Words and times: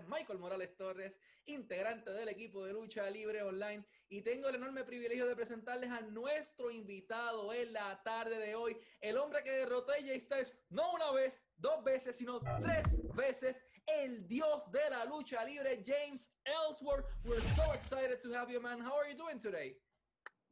González 0.00 0.76
Torres, 0.76 1.18
integrante 1.46 2.10
del 2.10 2.28
equipo 2.28 2.64
de 2.64 2.72
lucha 2.72 3.08
libre 3.10 3.42
online. 3.42 3.84
Y 4.08 4.22
tengo 4.22 4.48
el 4.48 4.56
enorme 4.56 4.84
privilegio 4.84 5.26
de 5.26 5.34
presentarles 5.34 5.90
a 5.90 6.00
nuestro 6.02 6.70
invitado 6.70 7.52
en 7.52 7.72
la 7.72 8.02
tarde 8.02 8.38
de 8.38 8.54
hoy, 8.54 8.76
el 9.00 9.16
hombre 9.16 9.42
que 9.42 9.50
derrotó 9.50 9.92
a 9.92 9.96
AJ 9.96 10.20
Styles 10.20 10.58
no 10.70 10.92
una 10.92 11.10
vez, 11.12 11.40
dos 11.56 11.82
veces, 11.84 12.16
sino 12.16 12.40
tres 12.40 12.98
veces, 13.14 13.64
el 13.86 14.26
dios 14.26 14.70
de 14.70 14.90
la 14.90 15.04
lucha 15.04 15.44
libre, 15.44 15.82
James 15.84 16.30
Ellsworth. 16.44 17.06
We're 17.24 17.40
so 17.40 17.72
excited 17.72 18.20
to 18.22 18.32
have 18.32 18.50
you, 18.50 18.60
man. 18.60 18.80
How 18.80 18.98
are 18.98 19.10
you 19.10 19.16
doing 19.16 19.40
today? 19.40 19.76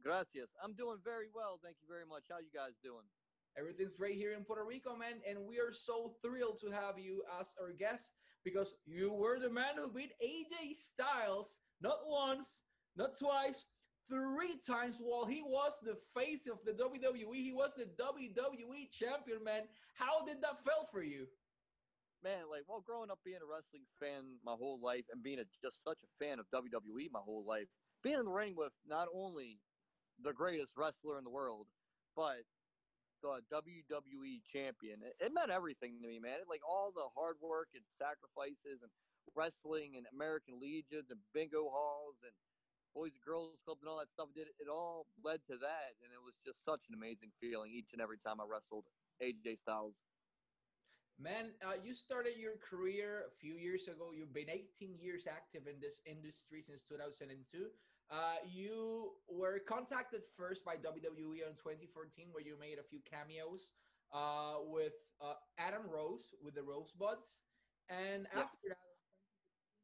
Gracias. 0.01 0.49
I'm 0.63 0.73
doing 0.73 0.99
very 1.03 1.29
well. 1.33 1.59
Thank 1.61 1.77
you 1.81 1.87
very 1.87 2.05
much. 2.05 2.23
How 2.29 2.39
you 2.39 2.51
guys 2.51 2.73
doing? 2.83 3.05
Everything's 3.57 3.95
great 3.95 4.15
here 4.15 4.33
in 4.33 4.43
Puerto 4.43 4.63
Rico, 4.63 4.95
man, 4.95 5.21
and 5.27 5.45
we 5.45 5.59
are 5.59 5.73
so 5.73 6.13
thrilled 6.21 6.59
to 6.61 6.71
have 6.71 6.97
you 6.97 7.23
as 7.39 7.53
our 7.61 7.71
guest 7.71 8.13
because 8.43 8.75
you 8.85 9.11
were 9.11 9.39
the 9.39 9.49
man 9.49 9.75
who 9.77 9.89
beat 9.89 10.13
AJ 10.23 10.75
Styles 10.75 11.59
not 11.81 11.99
once, 12.05 12.63
not 12.95 13.19
twice, 13.19 13.65
three 14.09 14.55
times 14.65 14.97
while 14.99 15.25
he 15.25 15.41
was 15.41 15.79
the 15.81 15.97
face 16.17 16.47
of 16.47 16.59
the 16.65 16.71
WWE. 16.71 17.35
He 17.35 17.53
was 17.53 17.75
the 17.75 17.89
WWE 18.01 18.91
champion, 18.91 19.43
man. 19.43 19.63
How 19.95 20.25
did 20.25 20.41
that 20.41 20.63
feel 20.63 20.87
for 20.91 21.03
you? 21.03 21.27
Man, 22.23 22.43
like, 22.49 22.63
well, 22.67 22.83
growing 22.85 23.09
up 23.09 23.19
being 23.25 23.41
a 23.41 23.49
wrestling 23.49 23.83
fan 23.99 24.37
my 24.45 24.53
whole 24.53 24.79
life 24.81 25.05
and 25.11 25.23
being 25.23 25.39
a, 25.39 25.45
just 25.63 25.83
such 25.83 25.97
a 26.03 26.23
fan 26.23 26.39
of 26.39 26.45
WWE 26.53 27.09
my 27.11 27.19
whole 27.23 27.43
life, 27.47 27.67
being 28.03 28.19
in 28.19 28.25
the 28.25 28.31
ring 28.31 28.53
with 28.55 28.73
not 28.87 29.07
only 29.13 29.57
the 30.23 30.33
greatest 30.33 30.73
wrestler 30.77 31.17
in 31.17 31.23
the 31.23 31.31
world, 31.31 31.65
but 32.15 32.45
the 33.21 33.45
WWE 33.53 34.41
champion. 34.49 34.99
It, 35.05 35.15
it, 35.21 35.31
meant 35.33 35.53
everything 35.53 36.01
to 36.01 36.07
me, 36.09 36.19
man. 36.19 36.41
It, 36.41 36.49
like 36.49 36.65
all 36.65 36.91
the 36.91 37.07
hard 37.13 37.37
work 37.41 37.69
and 37.77 37.85
sacrifices 37.95 38.81
and 38.81 38.91
wrestling 39.37 39.95
and 39.95 40.09
American 40.11 40.57
Legions 40.59 41.13
and 41.13 41.21
bingo 41.33 41.69
halls 41.69 42.17
and 42.25 42.33
Boys 42.91 43.15
and 43.15 43.23
Girls 43.23 43.55
Club 43.63 43.79
and 43.79 43.87
all 43.87 44.01
that 44.03 44.11
stuff. 44.11 44.33
Did 44.35 44.51
it 44.59 44.67
all 44.67 45.07
led 45.23 45.39
to 45.47 45.55
that, 45.61 45.95
and 46.03 46.11
it 46.11 46.19
was 46.19 46.35
just 46.43 46.59
such 46.65 46.83
an 46.91 46.97
amazing 46.97 47.31
feeling 47.39 47.71
each 47.71 47.95
and 47.95 48.01
every 48.03 48.19
time 48.19 48.43
I 48.43 48.45
wrestled 48.49 48.83
AJ 49.23 49.63
Styles. 49.63 49.95
Man, 51.21 51.53
uh, 51.61 51.77
you 51.77 51.93
started 51.93 52.33
your 52.35 52.57
career 52.57 53.29
a 53.29 53.33
few 53.37 53.53
years 53.53 53.87
ago. 53.87 54.09
You've 54.09 54.33
been 54.33 54.49
18 54.49 54.97
years 54.97 55.29
active 55.29 55.69
in 55.69 55.77
this 55.79 56.01
industry 56.09 56.65
since 56.65 56.81
2002. 56.81 57.69
Uh, 58.11 58.43
you 58.43 59.11
were 59.29 59.59
contacted 59.59 60.21
first 60.35 60.65
by 60.65 60.75
WWE 60.75 61.47
in 61.47 61.55
2014, 61.55 62.27
where 62.31 62.43
you 62.43 62.59
made 62.59 62.77
a 62.77 62.83
few 62.83 62.99
cameos 63.07 63.71
uh, 64.13 64.59
with 64.67 64.99
uh, 65.23 65.39
Adam 65.57 65.87
Rose 65.87 66.35
with 66.43 66.55
the 66.55 66.61
Rosebuds. 66.61 67.47
And 67.89 68.27
yeah. 68.27 68.41
after 68.43 68.59
that, 68.67 68.91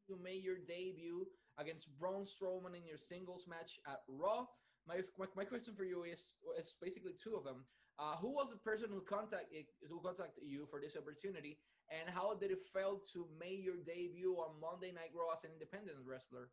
you 0.10 0.20
made 0.22 0.44
your 0.44 0.58
debut 0.60 1.26
against 1.58 1.88
Braun 1.98 2.24
Strowman 2.24 2.76
in 2.76 2.86
your 2.86 2.98
singles 2.98 3.46
match 3.48 3.80
at 3.88 4.04
Raw. 4.08 4.46
My, 4.88 5.00
my, 5.18 5.26
my 5.36 5.46
question 5.46 5.74
for 5.74 5.86
you 5.86 6.04
is, 6.04 6.36
is 6.60 6.76
basically 6.82 7.14
two 7.16 7.36
of 7.36 7.44
them. 7.44 7.64
Uh, 7.98 8.16
who 8.18 8.30
was 8.30 8.52
the 8.52 8.58
person 8.58 8.90
who 8.92 9.02
contacted 9.02 9.66
who 9.90 10.00
contacted 10.00 10.44
you 10.46 10.68
for 10.70 10.80
this 10.80 10.96
opportunity, 10.96 11.58
and 11.90 12.06
how 12.14 12.36
did 12.36 12.52
it 12.52 12.62
feel 12.72 13.02
to 13.12 13.26
make 13.40 13.66
your 13.66 13.82
debut 13.88 14.38
on 14.38 14.54
Monday 14.62 14.94
Night 14.94 15.10
Raw 15.18 15.34
as 15.34 15.44
an 15.44 15.50
independent 15.58 15.98
wrestler? 16.06 16.52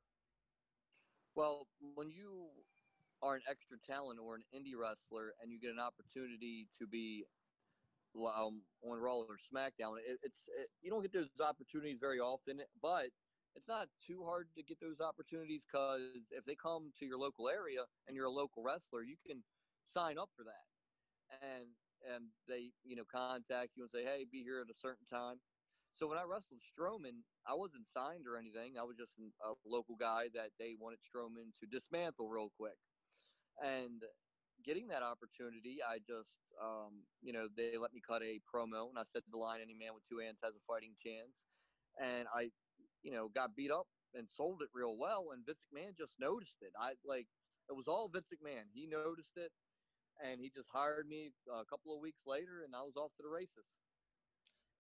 Well, 1.35 1.69
when 1.81 2.11
you 2.11 2.65
are 3.23 3.35
an 3.35 3.43
extra 3.49 3.79
talent 3.79 4.21
or 4.21 4.37
an 4.37 4.45
indie 4.55 4.77
wrestler, 4.77 5.35
and 5.41 5.51
you 5.51 5.59
get 5.61 5.73
an 5.73 5.79
opportunity 5.81 6.69
to 6.79 6.87
be 6.87 7.27
um, 8.17 8.67
on 8.83 8.99
Raw 9.01 9.19
or 9.19 9.39
SmackDown, 9.39 9.99
it, 9.99 10.19
it's 10.23 10.49
it, 10.49 10.71
you 10.81 10.91
don't 10.91 11.03
get 11.03 11.13
those 11.13 11.41
opportunities 11.41 11.99
very 12.01 12.21
often, 12.21 12.63
but 12.81 13.11
it's 13.55 13.69
not 13.69 13.89
too 14.01 14.25
hard 14.25 14.53
to 14.55 14.63
get 14.63 14.81
those 14.81 15.01
opportunities 15.01 15.63
because 15.67 16.29
if 16.31 16.45
they 16.45 16.55
come 16.57 16.93
to 16.99 17.07
your 17.07 17.19
local 17.19 17.49
area 17.49 17.87
and 18.07 18.17
you're 18.17 18.27
a 18.27 18.31
local 18.31 18.63
wrestler, 18.63 19.03
you 19.03 19.17
can 19.27 19.45
sign 19.85 20.19
up 20.19 20.31
for 20.37 20.45
that. 20.45 20.67
And 21.43 21.71
and 22.07 22.33
they, 22.47 22.73
you 22.85 22.97
know, 22.97 23.05
contact 23.05 23.77
you 23.77 23.83
and 23.83 23.91
say, 23.91 24.05
hey, 24.05 24.25
be 24.31 24.43
here 24.43 24.61
at 24.61 24.71
a 24.71 24.75
certain 24.75 25.07
time. 25.07 25.41
So 25.95 26.09
when 26.09 26.19
I 26.19 26.27
wrestled 26.27 26.61
Strowman, 26.67 27.23
I 27.47 27.55
wasn't 27.55 27.87
signed 27.89 28.27
or 28.27 28.37
anything. 28.37 28.75
I 28.79 28.85
was 28.85 28.97
just 28.99 29.15
a 29.19 29.55
local 29.67 29.97
guy 29.97 30.27
that 30.35 30.51
they 30.59 30.75
wanted 30.79 30.99
Strowman 31.07 31.55
to 31.61 31.67
dismantle 31.71 32.29
real 32.29 32.51
quick. 32.59 32.79
And 33.63 34.03
getting 34.65 34.89
that 34.89 35.03
opportunity, 35.03 35.79
I 35.87 35.99
just, 36.03 36.35
um, 36.61 37.07
you 37.23 37.33
know, 37.33 37.47
they 37.57 37.79
let 37.79 37.95
me 37.95 38.03
cut 38.03 38.23
a 38.23 38.43
promo, 38.43 38.91
and 38.91 38.99
I 38.99 39.05
said 39.13 39.23
the 39.31 39.39
line, 39.39 39.61
"Any 39.63 39.75
man 39.75 39.95
with 39.95 40.07
two 40.11 40.19
hands 40.19 40.39
has 40.43 40.55
a 40.55 40.65
fighting 40.67 40.97
chance." 40.99 41.35
And 42.01 42.27
I 42.35 42.51
you 43.05 43.13
know, 43.13 43.29
got 43.29 43.55
beat 43.55 43.71
up 43.71 43.87
and 44.15 44.27
sold 44.35 44.63
it 44.63 44.73
real 44.73 44.97
well. 44.99 45.31
And 45.33 45.45
Vince 45.47 45.61
McMahon 45.71 45.97
just 45.97 46.17
noticed 46.19 46.57
it. 46.63 46.73
I 46.81 46.95
like 47.05 47.29
it 47.69 47.77
was 47.77 47.87
all 47.87 48.09
Vince 48.09 48.27
McMahon. 48.33 48.73
He 48.73 48.89
noticed 48.89 49.37
it, 49.37 49.53
and 50.25 50.41
he 50.41 50.51
just 50.51 50.69
hired 50.73 51.07
me 51.07 51.31
a 51.47 51.65
couple 51.69 51.95
of 51.95 52.01
weeks 52.01 52.25
later, 52.27 52.65
and 52.65 52.75
I 52.75 52.83
was 52.83 52.97
off 52.97 53.13
to 53.17 53.23
the 53.23 53.31
races. 53.31 53.69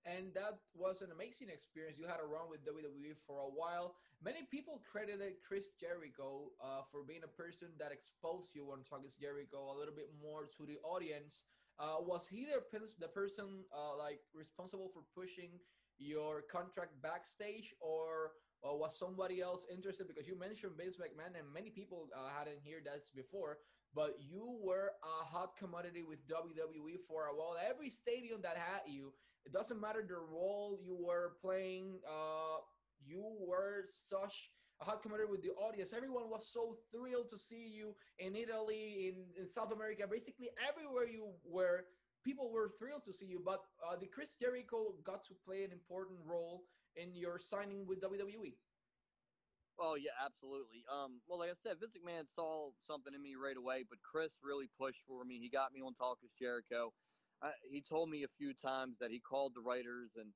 And 0.04 0.34
that 0.34 0.60
was 0.76 1.00
an 1.00 1.12
amazing 1.12 1.48
experience. 1.48 1.96
You 1.96 2.06
had 2.06 2.20
a 2.20 2.28
run 2.28 2.52
with 2.52 2.60
WWE 2.64 3.16
for 3.26 3.40
a 3.40 3.48
while. 3.48 3.96
Many 4.22 4.44
people 4.50 4.82
credited 4.84 5.40
Chris 5.40 5.72
Jericho 5.80 6.52
uh, 6.60 6.84
for 6.92 7.02
being 7.04 7.24
a 7.24 7.32
person 7.40 7.68
that 7.80 7.90
exposed 7.90 8.52
you 8.54 8.68
on 8.72 8.84
Talk 8.84 9.00
Jericho 9.18 9.72
a 9.72 9.76
little 9.78 9.94
bit 9.96 10.12
more 10.20 10.44
to 10.56 10.66
the 10.66 10.76
audience. 10.84 11.44
Uh, 11.78 12.04
was 12.04 12.28
he 12.28 12.44
the, 12.44 12.60
the 13.00 13.08
person 13.08 13.64
uh, 13.72 13.96
like 13.96 14.20
responsible 14.34 14.90
for 14.92 15.02
pushing 15.16 15.58
your 15.98 16.42
contract 16.52 17.00
backstage 17.02 17.74
or, 17.80 18.32
or 18.62 18.78
was 18.78 18.98
somebody 18.98 19.40
else 19.40 19.66
interested 19.72 20.06
because 20.06 20.28
you 20.28 20.38
mentioned 20.38 20.72
Vince 20.76 20.96
McMahon 20.96 21.32
and 21.38 21.48
many 21.52 21.70
people 21.70 22.08
uh, 22.14 22.28
hadn't 22.28 22.60
heard 22.62 22.84
that 22.84 23.00
before 23.16 23.58
but 23.94 24.16
you 24.18 24.58
were 24.62 24.92
a 25.02 25.24
hot 25.24 25.56
commodity 25.58 26.02
with 26.02 26.26
WWE 26.28 26.98
for 27.06 27.26
a 27.26 27.34
while 27.34 27.56
every 27.68 27.90
stadium 27.90 28.40
that 28.42 28.56
had 28.56 28.82
you 28.86 29.12
it 29.46 29.52
doesn't 29.52 29.80
matter 29.80 30.04
the 30.06 30.14
role 30.14 30.78
you 30.84 30.96
were 30.98 31.32
playing 31.40 31.98
uh, 32.08 32.58
you 33.04 33.22
were 33.40 33.84
such 33.86 34.50
a 34.80 34.84
hot 34.84 35.02
commodity 35.02 35.30
with 35.30 35.42
the 35.42 35.50
audience 35.50 35.92
everyone 35.92 36.28
was 36.30 36.48
so 36.52 36.76
thrilled 36.90 37.28
to 37.28 37.38
see 37.38 37.68
you 37.68 37.94
in 38.18 38.34
Italy 38.34 39.12
in, 39.12 39.40
in 39.40 39.46
South 39.46 39.72
America 39.72 40.04
basically 40.10 40.48
everywhere 40.68 41.06
you 41.06 41.28
were 41.44 41.84
people 42.24 42.50
were 42.50 42.72
thrilled 42.78 43.04
to 43.04 43.12
see 43.12 43.26
you. 43.26 43.40
But 43.44 43.60
uh, 43.86 43.96
the 44.00 44.06
Chris 44.06 44.34
Jericho 44.40 44.94
got 45.04 45.22
to 45.24 45.34
play 45.46 45.62
an 45.62 45.70
important 45.70 46.18
role 46.26 46.64
in 46.96 47.14
your 47.14 47.38
signing 47.38 47.86
with 47.86 48.00
WWE. 48.00 48.54
Oh 49.78 49.96
yeah, 49.98 50.14
absolutely. 50.22 50.84
Um, 50.86 51.20
well, 51.26 51.38
like 51.38 51.50
I 51.50 51.58
said, 51.66 51.80
Vince 51.80 51.94
McMahon 51.98 52.26
saw 52.34 52.70
something 52.86 53.12
in 53.14 53.22
me 53.22 53.34
right 53.34 53.56
away, 53.56 53.82
but 53.88 53.98
Chris 54.02 54.30
really 54.42 54.70
pushed 54.78 55.02
for 55.06 55.24
me. 55.24 55.38
He 55.42 55.50
got 55.50 55.72
me 55.72 55.82
on 55.82 55.94
Talk 55.94 56.18
is 56.22 56.30
Jericho. 56.38 56.92
He 57.68 57.82
told 57.82 58.08
me 58.08 58.22
a 58.24 58.32
few 58.38 58.54
times 58.54 58.96
that 59.00 59.10
he 59.10 59.20
called 59.20 59.52
the 59.54 59.60
writers 59.60 60.10
and 60.16 60.32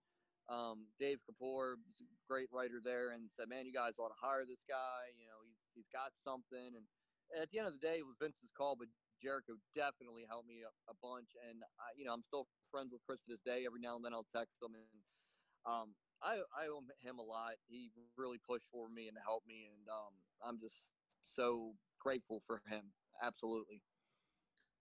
um, 0.51 0.89
Dave 0.99 1.19
Kapoor, 1.25 1.77
great 2.29 2.49
writer 2.53 2.81
there, 2.83 3.13
and 3.13 3.31
said, 3.39 3.49
"Man, 3.49 3.65
you 3.65 3.73
guys 3.73 3.95
ought 3.99 4.13
to 4.13 4.21
hire 4.21 4.45
this 4.45 4.61
guy. 4.69 5.13
You 5.17 5.25
know, 5.29 5.41
he's 5.47 5.57
he's 5.75 5.89
got 5.93 6.13
something." 6.25 6.75
And 6.77 6.85
at 7.41 7.49
the 7.51 7.59
end 7.61 7.69
of 7.69 7.75
the 7.75 7.85
day, 7.85 8.01
it 8.01 8.07
was 8.07 8.17
Vince's 8.21 8.51
call, 8.57 8.77
but 8.77 8.89
Jericho 9.23 9.57
definitely 9.75 10.25
helped 10.29 10.49
me 10.49 10.63
a, 10.67 10.73
a 10.91 10.97
bunch, 11.01 11.29
and 11.49 11.63
I, 11.79 11.95
you 11.97 12.05
know 12.05 12.13
I'm 12.13 12.25
still 12.29 12.49
friends 12.71 12.91
with 12.93 13.01
Chris 13.07 13.21
to 13.25 13.37
this 13.37 13.45
day. 13.47 13.65
Every 13.65 13.81
now 13.81 13.97
and 13.97 14.05
then 14.05 14.13
I'll 14.13 14.29
text 14.35 14.57
him, 14.61 14.75
and 14.75 15.01
um, 15.67 15.95
I 16.23 16.43
I 16.55 16.67
owe 16.69 16.83
him 17.01 17.19
a 17.19 17.23
lot. 17.23 17.55
He 17.69 17.91
really 18.17 18.39
pushed 18.39 18.67
for 18.73 18.89
me 18.89 19.09
and 19.09 19.17
helped 19.23 19.47
me, 19.47 19.69
and 19.71 19.89
um, 19.89 20.15
I'm 20.43 20.59
just 20.59 20.89
so 21.25 21.75
grateful 22.01 22.43
for 22.47 22.63
him. 22.69 22.83
Absolutely. 23.23 23.83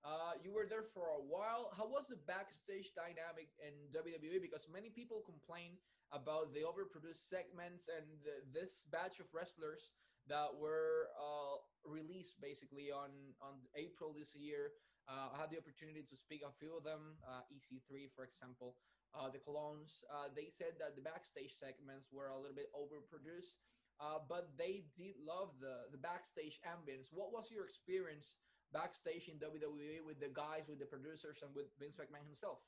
Uh, 0.05 0.37
you 0.39 0.53
were 0.53 0.65
there 0.69 0.85
for 0.93 1.09
a 1.17 1.21
while. 1.21 1.73
How 1.75 1.85
was 1.89 2.07
the 2.07 2.15
backstage 2.15 2.93
dynamic 2.95 3.49
in 3.59 3.73
WWE? 3.91 4.39
Because 4.41 4.67
many 4.71 4.89
people 4.89 5.19
complain 5.25 5.75
about 6.13 6.53
the 6.53 6.63
overproduced 6.63 7.27
segments 7.27 7.89
and 7.91 8.05
this 8.53 8.85
batch 8.87 9.19
of 9.19 9.27
wrestlers 9.33 9.91
that 10.29 10.47
were 10.55 11.11
uh, 11.19 11.59
released 11.83 12.39
basically 12.39 12.91
on 12.91 13.11
on 13.41 13.59
April 13.75 14.13
this 14.15 14.35
year. 14.35 14.71
Uh, 15.07 15.31
I 15.31 15.39
had 15.39 15.49
the 15.51 15.57
opportunity 15.57 16.03
to 16.03 16.15
speak 16.15 16.43
a 16.43 16.51
few 16.59 16.75
of 16.75 16.83
them, 16.83 17.15
uh, 17.23 17.47
EC3 17.47 18.11
for 18.11 18.27
example, 18.27 18.75
uh, 19.13 19.29
the 19.29 19.39
Colons. 19.39 20.03
Uh, 20.11 20.27
they 20.35 20.49
said 20.49 20.79
that 20.79 20.95
the 20.95 21.01
backstage 21.01 21.55
segments 21.55 22.09
were 22.11 22.27
a 22.29 22.37
little 22.37 22.55
bit 22.55 22.71
overproduced, 22.73 23.59
uh, 23.99 24.19
but 24.27 24.51
they 24.57 24.85
did 24.97 25.15
love 25.21 25.55
the 25.59 25.87
the 25.91 25.97
backstage 25.97 26.59
ambience. 26.65 27.09
What 27.11 27.31
was 27.31 27.51
your 27.51 27.65
experience 27.65 28.35
backstage 28.73 29.27
in 29.27 29.39
WWE 29.39 30.03
with 30.05 30.19
the 30.19 30.31
guys, 30.33 30.67
with 30.67 30.79
the 30.79 30.89
producers, 30.89 31.39
and 31.43 31.53
with 31.55 31.71
Vince 31.79 31.95
McMahon 31.95 32.25
himself? 32.25 32.59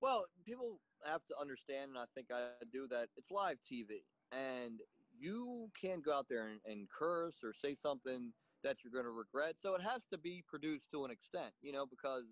Well, 0.00 0.26
people 0.46 0.78
have 1.04 1.26
to 1.28 1.34
understand, 1.40 1.90
and 1.90 1.98
I 1.98 2.06
think 2.14 2.30
I 2.30 2.62
do 2.72 2.86
that. 2.90 3.08
It's 3.16 3.30
live 3.30 3.58
TV, 3.66 4.06
and 4.30 4.78
you 5.18 5.70
can't 5.74 6.04
go 6.04 6.14
out 6.14 6.26
there 6.30 6.46
and, 6.46 6.60
and 6.64 6.86
curse 6.88 7.34
or 7.42 7.52
say 7.52 7.74
something 7.74 8.32
that 8.62 8.78
you're 8.82 8.94
going 8.94 9.06
to 9.06 9.14
regret. 9.14 9.56
So 9.60 9.74
it 9.74 9.82
has 9.82 10.06
to 10.12 10.18
be 10.18 10.42
produced 10.46 10.90
to 10.92 11.04
an 11.04 11.10
extent, 11.10 11.54
you 11.62 11.72
know, 11.72 11.86
because 11.86 12.24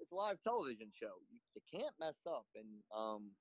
it's 0.00 0.12
live 0.12 0.36
television 0.44 0.92
show. 0.92 1.16
You, 1.32 1.39
you 1.54 1.62
can't 1.70 1.94
mess 2.00 2.18
up. 2.26 2.46
And 2.54 2.82
um, 2.94 3.32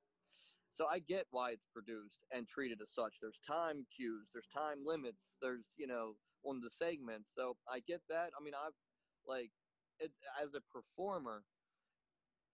So 0.74 0.88
I 0.88 1.00
get 1.00 1.28
why 1.32 1.52
it's 1.52 1.66
produced 1.74 2.20
and 2.32 2.48
treated 2.48 2.82
as 2.82 2.94
such. 2.94 3.16
There's 3.22 3.40
time 3.48 3.86
cues, 3.96 4.30
there's 4.34 4.48
time 4.54 4.86
limits, 4.86 5.36
there's 5.42 5.72
you 5.78 5.88
know 5.88 6.16
on 6.46 6.62
the 6.62 6.70
segments. 6.72 7.30
So 7.36 7.58
I 7.70 7.82
get 7.82 8.02
that. 8.10 8.32
I 8.40 8.44
mean, 8.44 8.54
I've 8.56 8.74
like 9.28 9.52
it's 10.00 10.16
as 10.42 10.54
a 10.56 10.62
performer, 10.72 11.44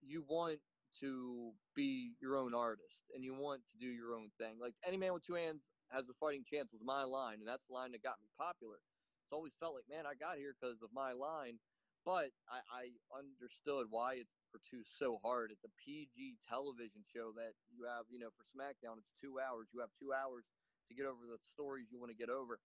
you 0.01 0.23
want 0.27 0.59
to 1.01 1.51
be 1.75 2.13
your 2.21 2.37
own 2.37 2.53
artist 2.53 3.03
and 3.13 3.23
you 3.23 3.33
want 3.35 3.61
to 3.71 3.77
do 3.79 3.91
your 3.91 4.15
own 4.15 4.31
thing. 4.39 4.57
Like 4.59 4.75
any 4.85 4.97
man 4.97 5.13
with 5.13 5.25
two 5.25 5.35
hands 5.35 5.61
has 5.91 6.05
a 6.09 6.13
fighting 6.19 6.45
chance 6.49 6.71
was 6.71 6.81
my 6.83 7.03
line, 7.03 7.39
and 7.39 7.47
that's 7.47 7.63
the 7.67 7.73
line 7.73 7.91
that 7.91 8.03
got 8.03 8.21
me 8.21 8.29
popular. 8.39 8.77
It's 9.25 9.33
always 9.33 9.53
felt 9.59 9.75
like, 9.75 9.85
man, 9.89 10.05
I 10.05 10.15
got 10.15 10.37
here 10.37 10.55
because 10.59 10.81
of 10.83 10.89
my 10.93 11.11
line, 11.13 11.59
but 12.05 12.31
I, 12.49 12.61
I 12.71 12.83
understood 13.17 13.87
why 13.89 14.15
it's 14.15 14.33
produced 14.55 14.95
so 14.95 15.19
hard. 15.19 15.51
It's 15.51 15.67
a 15.67 15.73
PG 15.83 16.39
television 16.47 17.03
show 17.11 17.35
that 17.35 17.59
you 17.67 17.83
have, 17.83 18.07
you 18.07 18.19
know, 18.23 18.31
for 18.31 18.47
SmackDown, 18.55 19.03
it's 19.03 19.11
two 19.19 19.43
hours. 19.43 19.67
You 19.75 19.83
have 19.83 19.91
two 19.99 20.15
hours 20.15 20.47
to 20.87 20.95
get 20.95 21.03
over 21.03 21.27
the 21.27 21.41
stories 21.51 21.91
you 21.91 21.99
want 21.99 22.15
to 22.15 22.19
get 22.19 22.31
over. 22.31 22.59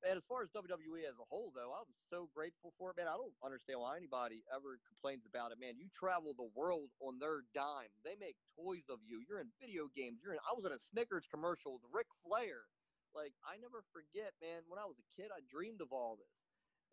And 0.00 0.16
as 0.16 0.24
far 0.24 0.40
as 0.40 0.48
WWE 0.56 1.04
as 1.04 1.20
a 1.20 1.28
whole, 1.28 1.52
though, 1.52 1.76
I'm 1.76 1.92
so 2.08 2.32
grateful 2.32 2.72
for 2.80 2.88
it, 2.88 2.96
man. 2.96 3.04
I 3.04 3.20
don't 3.20 3.36
understand 3.44 3.84
why 3.84 4.00
anybody 4.00 4.40
ever 4.48 4.80
complains 4.88 5.28
about 5.28 5.52
it, 5.52 5.60
man. 5.60 5.76
You 5.76 5.92
travel 5.92 6.32
the 6.32 6.48
world 6.56 6.88
on 7.04 7.20
their 7.20 7.44
dime. 7.52 7.92
They 8.00 8.16
make 8.16 8.40
toys 8.56 8.88
of 8.88 9.04
you. 9.04 9.20
You're 9.20 9.44
in 9.44 9.52
video 9.60 9.92
games. 9.92 10.24
You're 10.24 10.32
in. 10.32 10.40
I 10.48 10.56
was 10.56 10.64
in 10.64 10.72
a 10.72 10.80
Snickers 10.80 11.28
commercial 11.28 11.76
with 11.76 11.84
Ric 11.92 12.08
Flair. 12.24 12.64
Like 13.12 13.36
I 13.44 13.60
never 13.60 13.84
forget, 13.92 14.32
man. 14.40 14.64
When 14.72 14.80
I 14.80 14.88
was 14.88 14.96
a 14.96 15.08
kid, 15.12 15.28
I 15.34 15.44
dreamed 15.44 15.84
of 15.84 15.92
all 15.92 16.16
this, 16.16 16.32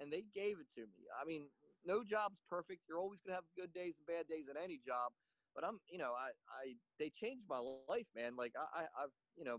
and 0.04 0.12
they 0.12 0.28
gave 0.36 0.60
it 0.60 0.68
to 0.76 0.84
me. 0.84 1.08
I 1.16 1.24
mean, 1.24 1.48
no 1.86 2.04
job's 2.04 2.40
perfect. 2.50 2.84
You're 2.88 3.00
always 3.00 3.20
gonna 3.26 3.36
have 3.36 3.50
good 3.58 3.74
days 3.74 3.96
and 4.00 4.08
bad 4.08 4.28
days 4.28 4.46
at 4.50 4.62
any 4.62 4.80
job. 4.86 5.12
But 5.56 5.66
I'm, 5.66 5.80
you 5.90 5.98
know, 5.98 6.14
I, 6.14 6.32
I, 6.54 6.76
they 7.00 7.10
changed 7.10 7.46
my 7.50 7.60
life, 7.60 8.08
man. 8.16 8.36
Like 8.38 8.54
I, 8.58 8.82
I 8.82 8.84
I've, 9.06 9.16
you 9.36 9.46
know, 9.46 9.58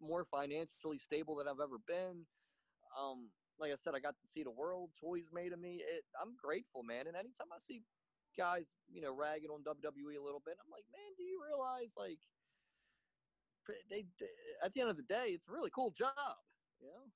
more 0.00 0.26
financially 0.30 0.98
stable 0.98 1.36
than 1.36 1.48
I've 1.48 1.62
ever 1.62 1.78
been 1.86 2.26
um, 2.96 3.30
like 3.60 3.72
I 3.72 3.76
said, 3.78 3.94
I 3.94 4.00
got 4.00 4.16
to 4.20 4.28
see 4.28 4.42
the 4.42 4.50
world, 4.50 4.90
toys 5.00 5.28
made 5.32 5.52
of 5.52 5.60
me. 5.60 5.82
It, 5.84 6.04
I'm 6.20 6.34
grateful, 6.40 6.82
man. 6.82 7.06
And 7.06 7.16
anytime 7.16 7.52
I 7.52 7.60
see 7.66 7.82
guys, 8.38 8.64
you 8.90 9.02
know, 9.02 9.12
ragging 9.14 9.50
on 9.50 9.62
WWE 9.62 10.16
a 10.18 10.24
little 10.24 10.42
bit, 10.44 10.56
I'm 10.58 10.70
like, 10.72 10.86
man, 10.92 11.12
do 11.16 11.24
you 11.24 11.40
realize, 11.44 11.92
like, 11.96 12.18
they, 13.90 14.06
they 14.18 14.26
at 14.64 14.74
the 14.74 14.80
end 14.80 14.90
of 14.90 14.96
the 14.96 15.06
day, 15.06 15.36
it's 15.36 15.46
a 15.48 15.52
really 15.52 15.70
cool 15.70 15.92
job, 15.92 16.40
you 16.80 16.88
know. 16.88 17.06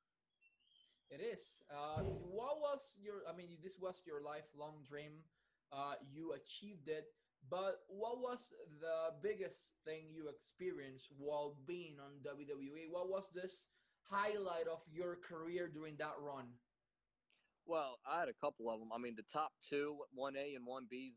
It 1.11 1.21
is. 1.21 1.63
Uh, 1.71 2.03
what 2.03 2.61
was 2.61 2.99
your? 3.03 3.23
I 3.31 3.37
mean, 3.37 3.57
this 3.63 3.77
was 3.81 4.03
your 4.07 4.23
lifelong 4.23 4.83
dream. 4.89 5.23
Uh, 5.73 5.95
you 6.13 6.33
achieved 6.33 6.89
it. 6.89 7.07
But 7.51 7.85
what 7.89 8.21
was 8.21 8.53
the 8.81 9.13
biggest 9.23 9.69
thing 9.85 10.09
you 10.11 10.29
experienced 10.29 11.13
while 11.19 11.57
being 11.67 11.97
on 12.01 12.25
WWE? 12.25 12.89
What 12.91 13.11
was 13.11 13.29
this 13.35 13.67
highlight 14.09 14.67
of 14.67 14.81
your 14.91 15.17
career 15.17 15.69
during 15.69 15.97
that 15.99 16.17
run? 16.19 16.47
Well, 17.67 17.99
I 18.09 18.21
had 18.21 18.29
a 18.29 18.41
couple 18.41 18.71
of 18.71 18.81
them. 18.81 18.89
I 18.95 18.99
mean, 18.99 19.17
the 19.17 19.29
top 19.33 19.53
two, 19.69 19.97
1A 20.19 20.57
and 20.57 20.65
1B's, 20.69 21.17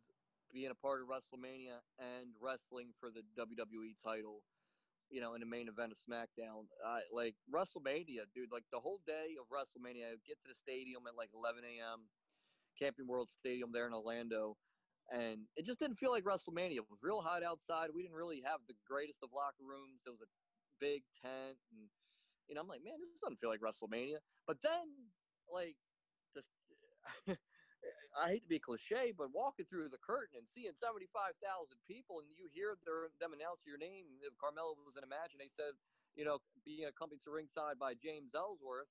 being 0.54 0.72
a 0.72 0.80
part 0.80 1.02
of 1.02 1.08
WrestleMania 1.12 1.84
and 2.00 2.32
wrestling 2.40 2.96
for 3.00 3.10
the 3.12 3.24
WWE 3.36 4.00
title, 4.04 4.44
you 5.10 5.22
know, 5.22 5.34
in 5.36 5.42
the 5.42 5.48
main 5.50 5.68
event 5.68 5.92
of 5.92 6.00
SmackDown. 6.02 6.68
Uh, 6.84 7.02
like 7.14 7.36
WrestleMania, 7.54 8.28
dude, 8.36 8.52
like 8.52 8.66
the 8.72 8.80
whole 8.80 9.00
day 9.08 9.36
of 9.40 9.48
WrestleMania, 9.52 10.12
I 10.12 10.20
get 10.28 10.40
to 10.44 10.50
the 10.50 10.58
stadium 10.62 11.08
at 11.08 11.16
like 11.18 11.30
11 11.34 11.64
a.m., 11.64 12.08
Camping 12.80 13.08
World 13.08 13.30
Stadium 13.40 13.72
there 13.74 13.88
in 13.88 13.94
Orlando. 13.94 14.58
And 15.12 15.48
it 15.56 15.66
just 15.66 15.80
didn't 15.80 15.98
feel 15.98 16.12
like 16.12 16.26
WrestleMania. 16.26 16.84
It 16.84 16.90
was 16.92 17.00
real 17.02 17.22
hot 17.22 17.44
outside. 17.44 17.90
We 17.96 18.04
didn't 18.04 18.18
really 18.20 18.44
have 18.46 18.60
the 18.68 18.76
greatest 18.88 19.24
of 19.24 19.32
locker 19.34 19.64
rooms. 19.64 20.04
It 20.06 20.12
was 20.12 20.22
a 20.22 20.30
big 20.80 21.04
tent 21.24 21.58
and 21.72 21.88
you 22.48 22.56
know, 22.56 22.62
I'm 22.62 22.68
like, 22.68 22.84
man, 22.84 22.96
this 23.00 23.20
doesn't 23.22 23.40
feel 23.40 23.50
like 23.50 23.60
WrestleMania. 23.62 24.20
But 24.48 24.58
then, 24.64 24.88
like, 25.52 25.76
just 26.36 26.48
I 28.18 28.34
hate 28.34 28.44
to 28.44 28.50
be 28.50 28.58
cliche, 28.58 29.14
but 29.14 29.30
walking 29.30 29.70
through 29.70 29.94
the 29.94 30.02
curtain 30.02 30.42
and 30.42 30.50
seeing 30.58 30.74
75,000 30.74 31.38
people 31.86 32.18
and 32.18 32.28
you 32.34 32.50
hear 32.50 32.74
their, 32.82 33.14
them 33.22 33.38
announce 33.38 33.62
your 33.62 33.78
name. 33.78 34.10
Carmella 34.42 34.74
was 34.82 34.98
in 34.98 35.06
and 35.06 35.38
they 35.38 35.54
said, 35.54 35.78
you 36.18 36.26
know, 36.26 36.42
being 36.66 36.90
accompanied 36.90 37.22
to 37.30 37.32
ringside 37.32 37.78
by 37.78 37.94
James 37.94 38.34
Ellsworth. 38.34 38.90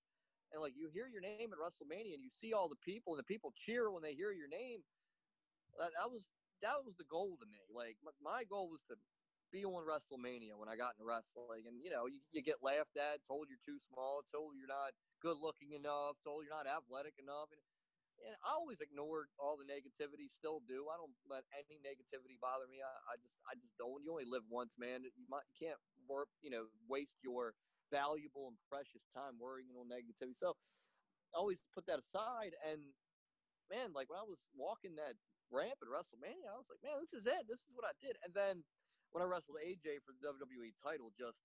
And 0.55 0.63
like 0.63 0.79
you 0.79 0.87
hear 0.95 1.11
your 1.11 1.21
name 1.21 1.51
at 1.51 1.59
WrestleMania 1.59 2.15
and 2.15 2.23
you 2.23 2.31
see 2.31 2.55
all 2.55 2.71
the 2.71 2.79
people 2.87 3.19
and 3.19 3.21
the 3.21 3.27
people 3.27 3.51
cheer 3.59 3.91
when 3.91 4.07
they 4.07 4.15
hear 4.15 4.31
your 4.31 4.47
name. 4.47 4.87
That, 5.75 5.91
that 5.99 6.07
was 6.07 6.23
that 6.63 6.87
was 6.87 6.95
the 6.97 7.11
goal 7.11 7.35
to 7.43 7.47
me. 7.51 7.67
Like 7.67 7.99
my, 8.07 8.15
my 8.23 8.41
goal 8.47 8.71
was 8.71 8.81
to 8.89 8.97
be 9.51 9.67
on 9.67 9.83
WrestleMania 9.83 10.55
when 10.55 10.71
I 10.71 10.79
got 10.79 10.95
into 10.95 11.07
wrestling, 11.07 11.67
and 11.67 11.79
you 11.83 11.91
know, 11.91 12.07
you, 12.07 12.19
you 12.31 12.43
get 12.43 12.63
laughed 12.63 12.97
at, 12.99 13.23
told 13.27 13.47
you're 13.51 13.63
too 13.63 13.79
small, 13.91 14.23
told 14.35 14.55
you're 14.59 14.71
not 14.71 14.95
good 15.23 15.39
looking 15.39 15.75
enough, 15.75 16.19
told 16.27 16.47
you're 16.47 16.55
not 16.55 16.67
athletic 16.67 17.15
enough, 17.19 17.51
and, 17.55 17.61
and 18.25 18.35
I 18.41 18.57
always 18.57 18.81
ignored 18.81 19.29
all 19.37 19.59
the 19.61 19.69
negativity. 19.69 20.33
Still 20.33 20.65
do. 20.65 20.89
I 20.89 20.97
don't 20.97 21.15
let 21.29 21.45
any 21.53 21.81
negativity 21.83 22.41
bother 22.41 22.67
me. 22.71 22.81
I, 22.81 22.93
I 23.11 23.15
just, 23.21 23.37
I 23.45 23.55
just 23.59 23.75
don't. 23.77 24.01
You 24.05 24.17
only 24.17 24.29
live 24.29 24.47
once, 24.49 24.73
man. 24.81 25.05
You 25.05 25.27
might, 25.29 25.45
you 25.53 25.69
can't 25.69 25.81
work, 26.09 26.29
you 26.41 26.49
know, 26.49 26.71
waste 26.89 27.21
your 27.21 27.53
valuable 27.93 28.51
and 28.51 28.59
precious 28.67 29.05
time 29.15 29.39
worrying 29.39 29.75
on 29.77 29.87
negativity. 29.91 30.39
So, 30.41 30.57
I 31.35 31.39
always 31.39 31.61
put 31.77 31.85
that 31.87 32.01
aside. 32.01 32.57
And 32.65 32.81
man, 33.69 33.93
like 33.93 34.09
when 34.09 34.21
I 34.21 34.27
was 34.27 34.41
walking 34.57 34.97
that 34.97 35.19
ramp 35.51 35.79
at 35.83 35.91
WrestleMania, 35.91 36.49
I 36.49 36.59
was 36.59 36.69
like, 36.71 36.83
man, 36.83 36.99
this 37.03 37.15
is 37.15 37.27
it. 37.27 37.45
This 37.47 37.61
is 37.61 37.73
what 37.75 37.87
I 37.87 37.95
did. 38.01 38.17
And 38.25 38.33
then 38.33 38.63
when 39.13 39.23
I 39.23 39.29
wrestled 39.29 39.61
AJ 39.61 40.03
for 40.07 40.17
the 40.17 40.23
WWE 40.25 40.75
title, 40.83 41.13
just 41.15 41.39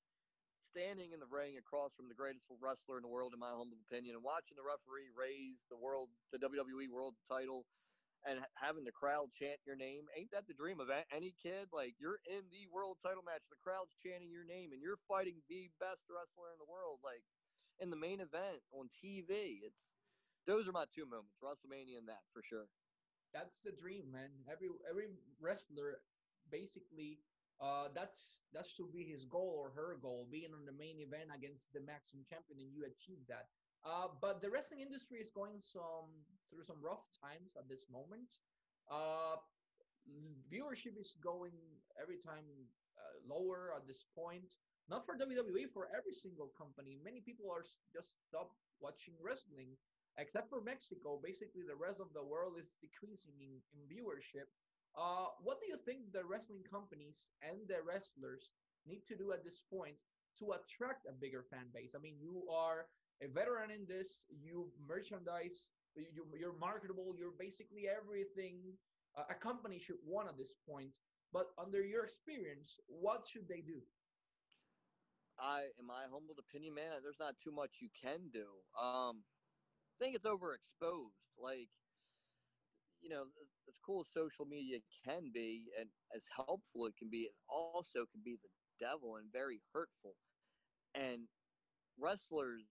standing 0.71 1.11
in 1.11 1.19
the 1.19 1.27
ring 1.27 1.59
across 1.59 1.91
from 1.93 2.07
the 2.07 2.15
greatest 2.15 2.47
wrestler 2.63 2.95
in 2.95 3.03
the 3.03 3.11
world, 3.11 3.35
in 3.35 3.43
my 3.43 3.51
humble 3.51 3.79
opinion, 3.91 4.15
and 4.15 4.23
watching 4.23 4.55
the 4.55 4.63
referee 4.63 5.11
raise 5.11 5.59
the 5.67 5.75
world, 5.75 6.07
the 6.31 6.39
WWE 6.39 6.87
World 6.87 7.19
Title, 7.27 7.67
and 8.23 8.39
having 8.55 8.87
the 8.87 8.95
crowd 8.95 9.33
chant 9.35 9.59
your 9.67 9.75
name, 9.75 10.07
ain't 10.15 10.31
that 10.31 10.47
the 10.47 10.55
dream 10.55 10.79
of 10.79 10.87
any 11.11 11.35
kid? 11.41 11.67
Like 11.75 11.99
you're 11.99 12.23
in 12.23 12.47
the 12.53 12.69
World 12.71 12.97
Title 13.03 13.25
match, 13.25 13.43
the 13.51 13.59
crowd's 13.59 13.97
chanting 13.99 14.31
your 14.31 14.47
name, 14.47 14.71
and 14.71 14.79
you're 14.79 15.01
fighting 15.09 15.43
the 15.51 15.67
best 15.81 16.07
wrestler 16.07 16.53
in 16.55 16.61
the 16.61 16.69
world, 16.69 17.03
like 17.03 17.25
in 17.81 17.89
the 17.91 17.99
main 17.99 18.23
event 18.23 18.63
on 18.71 18.87
TV. 19.03 19.65
It's 19.65 19.81
those 20.47 20.67
are 20.69 20.73
my 20.73 20.85
two 20.93 21.05
moments, 21.05 21.37
WrestleMania 21.43 21.99
and 21.99 22.07
that 22.09 22.23
for 22.33 22.41
sure. 22.45 22.65
That's 23.33 23.59
the 23.59 23.71
dream, 23.71 24.11
man. 24.11 24.31
Every 24.51 24.69
every 24.87 25.09
wrestler 25.39 26.01
basically 26.49 27.19
uh, 27.61 27.87
that's 27.93 28.41
that 28.53 28.65
should 28.65 28.91
be 28.91 29.05
his 29.05 29.25
goal 29.25 29.53
or 29.53 29.69
her 29.71 29.97
goal, 30.01 30.27
being 30.31 30.49
on 30.53 30.65
the 30.65 30.73
main 30.73 30.97
event 30.99 31.29
against 31.29 31.71
the 31.73 31.81
maximum 31.81 32.25
champion, 32.25 32.57
and 32.59 32.73
you 32.73 32.83
achieve 32.89 33.21
that. 33.29 33.53
Uh, 33.85 34.09
but 34.21 34.41
the 34.41 34.49
wrestling 34.49 34.81
industry 34.81 35.17
is 35.21 35.29
going 35.29 35.61
some 35.61 36.25
through 36.49 36.65
some 36.65 36.81
rough 36.81 37.05
times 37.13 37.53
at 37.57 37.69
this 37.69 37.85
moment. 37.89 38.41
Uh, 38.89 39.37
viewership 40.49 40.97
is 40.99 41.17
going 41.21 41.53
every 42.01 42.17
time 42.17 42.45
uh, 42.97 43.21
lower 43.29 43.73
at 43.77 43.87
this 43.87 44.05
point. 44.17 44.57
Not 44.89 45.05
for 45.05 45.15
WWE, 45.15 45.69
for 45.71 45.87
every 45.95 46.13
single 46.13 46.51
company. 46.57 46.99
Many 47.03 47.21
people 47.21 47.47
are 47.53 47.63
just 47.93 48.17
stop 48.27 48.51
watching 48.81 49.13
wrestling, 49.21 49.77
except 50.17 50.49
for 50.49 50.59
Mexico. 50.61 51.21
Basically, 51.23 51.61
the 51.63 51.77
rest 51.77 52.01
of 52.01 52.11
the 52.13 52.25
world 52.25 52.57
is 52.57 52.73
decreasing 52.81 53.37
in, 53.39 53.61
in 53.71 53.85
viewership. 53.87 54.49
Uh, 54.97 55.31
what 55.41 55.59
do 55.59 55.67
you 55.67 55.77
think 55.85 56.11
the 56.11 56.25
wrestling 56.25 56.63
companies 56.69 57.31
and 57.41 57.67
the 57.67 57.79
wrestlers 57.85 58.51
need 58.85 59.05
to 59.05 59.15
do 59.15 59.31
at 59.31 59.43
this 59.43 59.63
point 59.71 60.01
to 60.39 60.51
attract 60.51 61.07
a 61.07 61.13
bigger 61.13 61.43
fan 61.49 61.67
base? 61.73 61.93
I 61.95 61.99
mean, 61.99 62.15
you 62.19 62.43
are 62.51 62.87
a 63.23 63.27
veteran 63.27 63.71
in 63.71 63.85
this. 63.87 64.25
You 64.29 64.71
merchandise. 64.87 65.71
You, 65.95 66.25
you're 66.37 66.57
marketable. 66.59 67.15
You're 67.17 67.35
basically 67.39 67.87
everything 67.87 68.75
a 69.29 69.33
company 69.33 69.79
should 69.79 69.99
want 70.05 70.29
at 70.29 70.37
this 70.37 70.55
point. 70.67 70.95
But 71.33 71.47
under 71.57 71.83
your 71.83 72.03
experience, 72.03 72.79
what 72.87 73.27
should 73.27 73.47
they 73.47 73.61
do? 73.61 73.79
I, 75.39 75.71
in 75.79 75.87
my 75.87 76.03
humble 76.11 76.35
opinion, 76.37 76.75
man, 76.75 77.01
there's 77.01 77.19
not 77.19 77.35
too 77.43 77.51
much 77.51 77.79
you 77.81 77.89
can 77.95 78.29
do. 78.33 78.45
Um, 78.79 79.23
I 79.23 79.95
think 79.99 80.15
it's 80.15 80.25
overexposed. 80.25 81.17
Like 81.39 81.69
you 83.01 83.09
know, 83.09 83.25
as 83.67 83.75
cool 83.85 84.05
as 84.05 84.13
social 84.13 84.45
media 84.45 84.77
can 85.03 85.33
be 85.33 85.73
and 85.77 85.89
as 86.15 86.21
helpful 86.29 86.85
it 86.85 86.95
can 86.97 87.09
be, 87.09 87.29
it 87.29 87.35
also 87.49 88.05
can 88.13 88.21
be 88.23 88.37
the 88.37 88.53
devil 88.77 89.17
and 89.17 89.33
very 89.33 89.61
hurtful. 89.73 90.13
And 90.93 91.25
wrestlers 91.97 92.65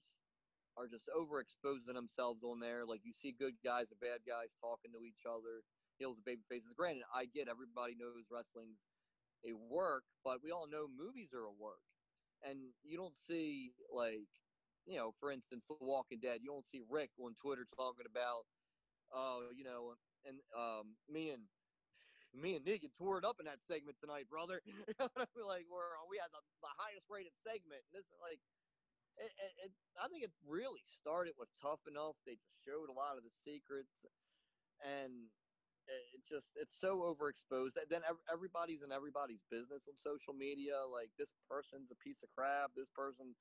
are 0.78 0.87
just 0.87 1.10
overexposing 1.10 1.92
themselves 1.92 2.42
on 2.46 2.62
there. 2.62 2.87
Like 2.87 3.02
you 3.02 3.12
see 3.12 3.34
good 3.34 3.58
guys 3.64 3.90
and 3.90 3.99
bad 3.99 4.22
guys 4.22 4.54
talking 4.62 4.94
to 4.94 5.02
each 5.02 5.26
other, 5.26 5.66
heels 5.99 6.16
and 6.16 6.25
baby 6.25 6.46
faces. 6.46 6.70
Granted, 6.78 7.04
I 7.10 7.26
get 7.26 7.50
everybody 7.50 7.99
knows 7.99 8.30
wrestling's 8.30 8.78
a 9.42 9.52
work, 9.56 10.04
but 10.22 10.44
we 10.44 10.52
all 10.52 10.70
know 10.70 10.87
movies 10.87 11.34
are 11.34 11.49
a 11.49 11.52
work. 11.58 11.82
And 12.46 12.72
you 12.87 12.96
don't 12.96 13.18
see 13.18 13.72
like, 13.92 14.30
you 14.87 14.96
know, 14.96 15.12
for 15.20 15.32
instance, 15.32 15.64
The 15.68 15.76
Walking 15.80 16.20
Dead. 16.22 16.40
You 16.40 16.54
don't 16.54 16.70
see 16.70 16.80
Rick 16.88 17.10
on 17.20 17.34
Twitter 17.37 17.66
talking 17.76 18.08
about, 18.08 18.49
oh, 19.12 19.50
you 19.55 19.64
know, 19.64 19.95
and 20.26 20.38
um, 20.55 20.97
me 21.11 21.31
and 21.31 21.45
me 22.35 22.55
and 22.55 22.64
Negan 22.64 22.95
tore 22.95 23.19
it 23.19 23.26
up 23.26 23.43
in 23.43 23.47
that 23.47 23.62
segment 23.67 23.99
tonight, 23.99 24.31
brother. 24.31 24.62
like 25.37 25.67
we're 25.67 25.95
we 26.07 26.19
had 26.19 26.31
the, 26.31 26.43
the 26.62 26.73
highest 26.79 27.07
rated 27.11 27.35
segment, 27.43 27.83
and 27.90 27.95
this 27.95 28.07
like. 28.23 28.40
It, 29.19 29.29
it, 29.37 29.69
it, 29.69 29.73
I 30.00 30.09
think 30.09 30.25
it 30.25 30.33
really 30.49 30.81
started 30.97 31.37
with 31.37 31.50
Tough 31.61 31.83
Enough. 31.85 32.17
They 32.25 32.40
just 32.40 32.57
showed 32.64 32.88
a 32.88 32.97
lot 32.97 33.21
of 33.21 33.26
the 33.26 33.35
secrets, 33.45 33.93
and 34.81 35.29
it's 36.14 36.29
just 36.29 36.47
it's 36.57 36.75
so 36.79 37.02
overexposed. 37.02 37.75
Then 37.90 38.02
everybody's 38.31 38.83
in 38.83 38.93
everybody's 38.95 39.43
business 39.50 39.83
on 39.90 39.97
social 40.00 40.33
media. 40.33 40.79
Like 40.87 41.11
this 41.19 41.33
person's 41.50 41.90
a 41.90 41.99
piece 41.99 42.23
of 42.23 42.31
crap. 42.33 42.71
This 42.76 42.90
person 42.95 43.35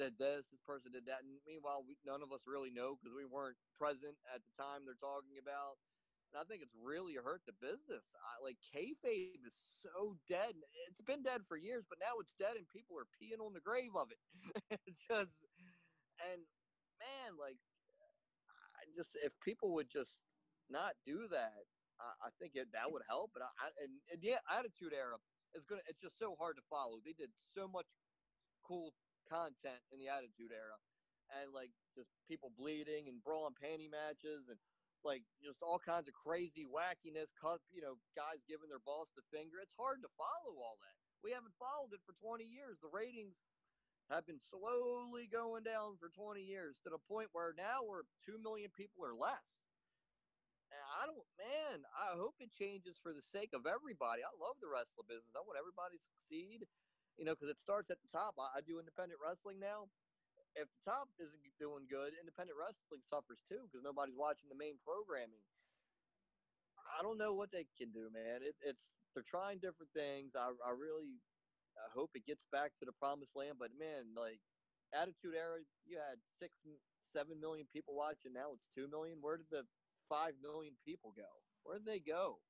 did 0.00 0.16
this. 0.16 0.48
This 0.48 0.64
person 0.64 0.96
did 0.96 1.04
that. 1.12 1.20
And 1.20 1.36
meanwhile, 1.44 1.84
we, 1.84 2.00
none 2.08 2.24
of 2.24 2.32
us 2.32 2.48
really 2.48 2.72
know 2.72 2.96
because 2.96 3.12
we 3.12 3.28
weren't 3.28 3.60
present 3.76 4.16
at 4.32 4.40
the 4.40 4.52
time 4.56 4.88
they're 4.88 4.96
talking 4.96 5.36
about. 5.36 5.76
And 6.32 6.40
I 6.40 6.46
think 6.48 6.64
it's 6.64 6.74
really 6.78 7.20
hurt 7.20 7.44
the 7.44 7.52
business. 7.60 8.06
I, 8.16 8.40
like 8.40 8.56
kayfabe 8.72 9.44
is 9.44 9.58
so 9.84 10.16
dead. 10.24 10.56
It's 10.88 11.04
been 11.04 11.20
dead 11.20 11.44
for 11.44 11.60
years, 11.60 11.84
but 11.84 12.00
now 12.00 12.16
it's 12.22 12.32
dead, 12.38 12.54
and 12.54 12.64
people 12.70 12.94
are 12.96 13.10
peeing 13.18 13.42
on 13.42 13.52
the 13.52 13.60
grave 13.60 13.92
of 13.98 14.08
it. 14.14 14.22
it's 14.86 15.02
just, 15.10 15.34
and 16.22 16.40
man, 17.02 17.34
like, 17.34 17.58
I 18.78 18.86
just 18.94 19.18
if 19.20 19.34
people 19.42 19.74
would 19.74 19.90
just 19.90 20.14
not 20.70 20.94
do 21.02 21.26
that, 21.34 21.66
I, 21.98 22.30
I 22.30 22.30
think 22.38 22.54
it, 22.54 22.70
that 22.72 22.88
would 22.88 23.02
help. 23.10 23.34
But 23.34 23.42
I, 23.42 23.74
and, 23.82 23.98
and 24.14 24.22
the 24.22 24.38
Attitude 24.46 24.94
Era 24.94 25.18
is 25.58 25.66
gonna. 25.66 25.82
It's 25.90 26.00
just 26.00 26.14
so 26.16 26.38
hard 26.38 26.54
to 26.56 26.64
follow. 26.70 27.02
They 27.02 27.12
did 27.18 27.34
so 27.58 27.66
much 27.66 27.90
cool 28.62 28.94
content 29.30 29.78
in 29.94 30.02
the 30.02 30.10
Attitude 30.10 30.50
Era, 30.50 30.74
and 31.38 31.54
like 31.54 31.70
just 31.94 32.10
people 32.26 32.50
bleeding 32.58 33.06
and 33.06 33.22
brawling 33.22 33.54
panty 33.54 33.86
matches 33.86 34.50
and 34.50 34.58
like 35.06 35.22
just 35.38 35.62
all 35.62 35.78
kinds 35.78 36.10
of 36.10 36.14
crazy 36.18 36.66
wackiness. 36.66 37.30
You 37.70 37.86
know, 37.86 37.94
guys 38.18 38.42
giving 38.50 38.68
their 38.68 38.82
boss 38.82 39.06
the 39.14 39.22
finger. 39.30 39.62
It's 39.62 39.78
hard 39.78 40.02
to 40.02 40.10
follow 40.18 40.58
all 40.58 40.76
that. 40.82 40.96
We 41.22 41.30
haven't 41.30 41.54
followed 41.56 41.94
it 41.94 42.02
for 42.02 42.16
20 42.18 42.42
years. 42.42 42.82
The 42.82 42.90
ratings 42.90 43.38
have 44.10 44.26
been 44.26 44.42
slowly 44.50 45.30
going 45.30 45.62
down 45.62 45.94
for 46.02 46.10
20 46.10 46.42
years 46.42 46.74
to 46.82 46.90
the 46.90 46.98
point 47.06 47.30
where 47.30 47.54
now 47.54 47.86
we're 47.86 48.08
2 48.26 48.42
million 48.42 48.74
people 48.74 49.06
or 49.06 49.14
less. 49.14 49.46
And 50.70 50.82
I 50.98 51.06
don't, 51.06 51.26
man, 51.34 51.82
I 51.94 52.14
hope 52.14 52.38
it 52.38 52.54
changes 52.54 52.94
for 53.02 53.10
the 53.10 53.22
sake 53.34 53.50
of 53.54 53.66
everybody. 53.66 54.22
I 54.22 54.30
love 54.38 54.58
the 54.62 54.70
wrestling 54.70 55.10
business. 55.10 55.34
I 55.34 55.42
want 55.42 55.58
everybody 55.58 55.98
to 55.98 56.08
succeed, 56.14 56.62
you 57.18 57.24
know, 57.24 57.34
because 57.34 57.50
it 57.50 57.60
starts 57.62 57.90
at 57.90 57.98
the 58.02 58.10
top. 58.12 58.34
I, 58.38 58.58
I 58.58 58.60
do 58.62 58.78
independent 58.78 59.20
wrestling 59.22 59.58
now 59.60 59.88
if 60.58 60.66
the 60.66 60.82
top 60.82 61.06
isn't 61.22 61.54
doing 61.62 61.86
good, 61.86 62.14
independent 62.18 62.58
wrestling 62.58 63.02
suffers 63.06 63.38
too 63.46 63.66
because 63.68 63.84
nobody's 63.86 64.18
watching 64.18 64.50
the 64.50 64.58
main 64.58 64.78
programming. 64.82 65.42
I 66.90 67.02
don't 67.06 67.18
know 67.20 67.34
what 67.34 67.54
they 67.54 67.66
can 67.78 67.94
do, 67.94 68.10
man. 68.10 68.42
It, 68.42 68.56
it's 68.62 68.82
they're 69.14 69.26
trying 69.26 69.58
different 69.62 69.90
things. 69.94 70.34
I, 70.34 70.50
I 70.62 70.72
really 70.74 71.18
I 71.78 71.86
hope 71.94 72.14
it 72.14 72.26
gets 72.26 72.42
back 72.50 72.74
to 72.78 72.84
the 72.86 72.94
promised 72.98 73.34
land. 73.38 73.58
But 73.62 73.70
man, 73.78 74.10
like 74.18 74.42
Attitude 74.90 75.38
Era, 75.38 75.62
you 75.86 75.98
had 76.02 76.18
six, 76.42 76.58
seven 77.14 77.38
million 77.38 77.66
people 77.70 77.94
watching. 77.94 78.34
Now 78.34 78.54
it's 78.54 78.66
two 78.74 78.90
million. 78.90 79.22
Where 79.22 79.38
did 79.38 79.50
the 79.50 79.62
five 80.10 80.34
million 80.42 80.74
people 80.82 81.14
go? 81.14 81.30
Where 81.62 81.78
did 81.78 81.86
they 81.86 82.02
go? 82.02 82.42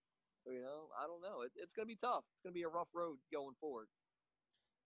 You 0.49 0.65
know, 0.65 0.89
I 0.97 1.05
don't 1.05 1.21
know. 1.21 1.45
It, 1.45 1.53
it's 1.61 1.73
going 1.77 1.85
to 1.85 1.93
be 1.93 2.01
tough. 2.01 2.25
It's 2.33 2.41
going 2.41 2.57
to 2.57 2.61
be 2.61 2.65
a 2.65 2.73
rough 2.73 2.89
road 2.97 3.21
going 3.29 3.57
forward. 3.61 3.93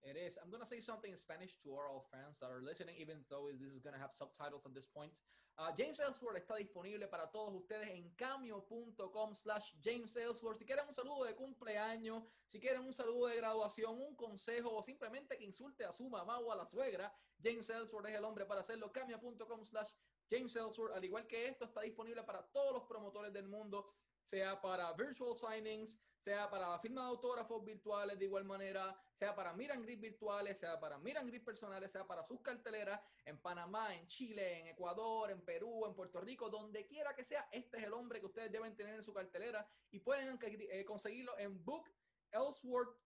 It 0.05 0.17
is. 0.17 0.37
I'm 0.37 0.51
gonna 0.51 0.67
say 0.67 0.81
something 0.81 1.11
in 1.11 1.17
Spanish 1.17 1.57
to 1.65 1.75
our 1.75 1.89
all 1.89 2.05
fans 2.13 2.39
that 2.41 2.51
are 2.51 2.61
listening, 2.61 2.95
even 3.01 3.25
though 3.31 3.49
this 3.59 3.73
is 3.73 3.81
gonna 3.81 3.99
have 3.99 4.13
subtitles 4.13 4.67
at 4.67 4.75
this 4.75 4.85
point. 4.85 5.13
Uh, 5.57 5.71
James 5.73 6.01
Ellsworth 6.01 6.37
está 6.37 6.57
disponible 6.57 7.07
para 7.07 7.31
todos 7.31 7.55
ustedes 7.55 7.89
en 7.89 8.11
cameo.com 8.17 9.35
slash 9.35 9.73
James 9.83 10.15
Ellsworth. 10.17 10.59
Si 10.59 10.67
quieren 10.67 10.85
un 10.89 10.95
saludo 10.95 11.25
de 11.25 11.35
cumpleaños, 11.35 12.25
si 12.49 12.59
quieren 12.59 12.83
un 12.83 12.93
saludo 12.93 13.29
de 13.29 13.37
graduación, 13.37 14.01
un 14.01 14.17
consejo 14.17 14.75
o 14.75 14.83
simplemente 14.83 15.39
que 15.39 15.45
insulte 15.45 15.85
a 15.85 15.93
su 15.93 16.11
mamá 16.11 16.41
o 16.41 16.51
a 16.51 16.57
la 16.57 16.67
suegra, 16.67 17.15
James 17.43 17.71
Ellsworth 17.71 18.07
es 18.07 18.17
el 18.17 18.25
hombre 18.25 18.45
para 18.47 18.61
hacerlo. 18.61 18.93
Cameo.com 18.93 19.65
slash 19.65 19.91
James 20.29 20.57
Ellsworth. 20.57 20.97
Al 20.97 21.05
igual 21.05 21.27
que 21.27 21.47
esto, 21.47 21.65
está 21.67 21.83
disponible 21.83 22.25
para 22.25 22.43
todos 22.43 22.73
los 22.73 22.83
promotores 22.85 23.33
del 23.33 23.47
mundo 23.47 23.95
sea 24.25 24.61
para 24.61 24.93
virtual 24.95 25.37
signings, 25.37 26.01
sea 26.17 26.49
para 26.49 26.79
firma 26.79 27.03
de 27.03 27.09
autógrafos 27.09 27.63
virtuales 27.63 28.19
de 28.19 28.25
igual 28.25 28.45
manera, 28.45 28.99
sea 29.13 29.37
para 29.37 29.53
miran 29.53 29.83
gris 29.83 30.01
virtuales, 30.01 30.59
sea 30.59 30.81
para 30.81 30.99
miran 30.99 31.27
gris 31.27 31.43
personales, 31.43 31.93
sea 31.93 32.07
para 32.07 32.25
sus 32.25 32.41
carteleras 32.41 33.01
en 33.27 33.39
Panamá, 33.39 33.95
en 33.95 34.07
Chile, 34.07 34.61
en 34.61 34.69
Ecuador, 34.69 35.31
en 35.31 35.43
Perú, 35.43 35.85
en 35.87 35.95
Puerto 35.95 36.21
Rico, 36.23 36.49
donde 36.49 36.87
quiera 36.87 37.15
que 37.15 37.25
sea, 37.25 37.47
este 37.53 37.77
es 37.77 37.85
el 37.85 37.93
hombre 37.93 38.21
que 38.21 38.27
ustedes 38.27 38.51
deben 38.51 38.75
tener 38.75 38.95
en 38.95 39.03
su 39.03 39.13
cartelera 39.13 39.69
y 39.91 40.01
pueden 40.01 40.39
eh, 40.43 40.85
conseguirlo 40.87 41.39
en 41.39 41.63
book 41.63 41.87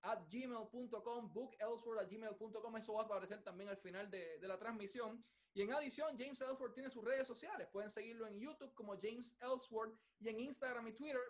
at 0.02 0.28
gmail.com, 0.30 1.32
book 1.32 1.54
at 1.60 2.08
gmail.com, 2.08 2.76
eso 2.76 2.94
va 2.94 3.02
a 3.02 3.04
aparecer 3.04 3.42
también 3.42 3.68
al 3.68 3.76
final 3.76 4.10
de, 4.10 4.38
de 4.38 4.48
la 4.48 4.58
transmisión. 4.58 5.24
Y 5.54 5.62
en 5.62 5.72
adición, 5.72 6.16
James 6.18 6.40
Ellsworth 6.40 6.74
tiene 6.74 6.90
sus 6.90 7.04
redes 7.04 7.26
sociales. 7.26 7.68
Pueden 7.72 7.90
seguirlo 7.90 8.26
en 8.26 8.38
YouTube 8.38 8.72
como 8.74 8.94
James 9.00 9.36
Ellsworth 9.40 9.98
y 10.20 10.28
en 10.28 10.40
Instagram 10.40 10.86
y 10.88 10.92
Twitter 10.92 11.20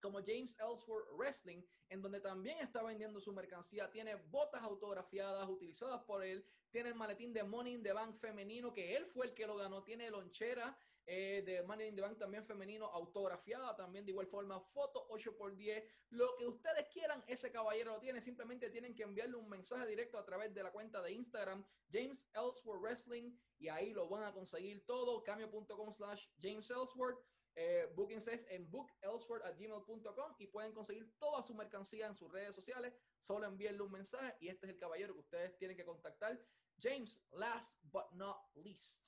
como 0.00 0.20
James 0.24 0.56
Ellsworth 0.58 1.08
Wrestling, 1.16 1.62
en 1.88 2.02
donde 2.02 2.20
también 2.20 2.58
está 2.60 2.82
vendiendo 2.82 3.20
su 3.20 3.32
mercancía. 3.32 3.90
Tiene 3.90 4.16
botas 4.30 4.62
autografiadas 4.62 5.48
utilizadas 5.48 6.02
por 6.04 6.22
él. 6.22 6.44
Tiene 6.70 6.90
el 6.90 6.94
maletín 6.94 7.32
de 7.32 7.42
Money 7.42 7.74
in 7.74 7.82
the 7.82 7.92
Bank 7.92 8.16
femenino, 8.16 8.72
que 8.72 8.96
él 8.96 9.06
fue 9.06 9.26
el 9.26 9.34
que 9.34 9.46
lo 9.46 9.56
ganó. 9.56 9.82
Tiene 9.82 10.10
lonchera 10.10 10.78
eh, 11.10 11.42
de 11.44 11.62
Money 11.62 11.88
in 11.88 11.96
the 11.96 12.02
Bank 12.02 12.18
también 12.18 12.44
femenino, 12.44 12.84
autografiada 12.86 13.74
también 13.74 14.04
de 14.04 14.12
igual 14.12 14.26
forma, 14.26 14.60
foto 14.60 15.08
8x10, 15.08 15.82
lo 16.10 16.36
que 16.36 16.46
ustedes 16.46 16.86
quieran, 16.92 17.24
ese 17.26 17.50
caballero 17.50 17.92
lo 17.92 18.00
tiene, 18.00 18.20
simplemente 18.20 18.68
tienen 18.68 18.94
que 18.94 19.04
enviarle 19.04 19.36
un 19.36 19.48
mensaje 19.48 19.86
directo 19.86 20.18
a 20.18 20.26
través 20.26 20.54
de 20.54 20.62
la 20.62 20.70
cuenta 20.70 21.00
de 21.00 21.12
Instagram, 21.12 21.64
James 21.90 22.28
Ellsworth 22.34 22.82
Wrestling, 22.82 23.32
y 23.58 23.68
ahí 23.68 23.94
lo 23.94 24.06
van 24.06 24.24
a 24.24 24.34
conseguir 24.34 24.84
todo, 24.84 25.24
cambio.com 25.24 25.92
slash 25.94 26.26
James 26.38 26.70
Ellsworth. 26.70 27.18
Eh, 27.60 27.88
says 28.20 28.46
en 28.50 28.70
bookelsworth.gmail.com 28.70 30.34
y 30.38 30.46
pueden 30.46 30.72
conseguir 30.72 31.12
toda 31.18 31.42
su 31.42 31.54
mercancía 31.54 32.06
en 32.06 32.14
sus 32.14 32.30
redes 32.30 32.54
sociales. 32.54 32.94
Solo 33.18 33.46
envíenle 33.46 33.82
un 33.82 33.90
mensaje 33.90 34.36
y 34.40 34.48
este 34.48 34.66
es 34.66 34.72
el 34.74 34.78
caballero 34.78 35.14
que 35.14 35.20
ustedes 35.20 35.56
tienen 35.56 35.76
que 35.76 35.84
contactar. 35.84 36.38
James, 36.80 37.20
last 37.32 37.76
but 37.90 38.12
not 38.12 38.36
least. 38.54 39.02